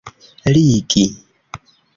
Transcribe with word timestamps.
ligi 0.53 1.05